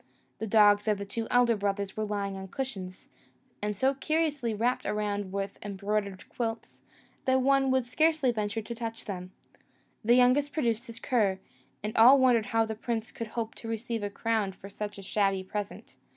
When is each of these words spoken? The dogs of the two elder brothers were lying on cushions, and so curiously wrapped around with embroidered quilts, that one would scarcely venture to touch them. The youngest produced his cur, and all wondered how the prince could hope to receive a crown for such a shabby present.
The 0.39 0.47
dogs 0.47 0.87
of 0.87 0.97
the 0.97 1.05
two 1.05 1.27
elder 1.29 1.55
brothers 1.55 1.95
were 1.95 2.05
lying 2.05 2.35
on 2.35 2.47
cushions, 2.47 3.07
and 3.61 3.75
so 3.77 3.93
curiously 3.93 4.51
wrapped 4.51 4.83
around 4.83 5.31
with 5.31 5.59
embroidered 5.61 6.27
quilts, 6.27 6.81
that 7.25 7.41
one 7.43 7.69
would 7.69 7.85
scarcely 7.85 8.31
venture 8.31 8.63
to 8.63 8.73
touch 8.73 9.05
them. 9.05 9.31
The 10.03 10.15
youngest 10.15 10.53
produced 10.53 10.87
his 10.87 10.99
cur, 10.99 11.37
and 11.83 11.95
all 11.95 12.17
wondered 12.19 12.47
how 12.47 12.65
the 12.65 12.73
prince 12.73 13.11
could 13.11 13.27
hope 13.27 13.53
to 13.53 13.67
receive 13.69 14.01
a 14.01 14.09
crown 14.09 14.53
for 14.53 14.69
such 14.69 14.97
a 14.97 15.03
shabby 15.03 15.43
present. 15.43 15.93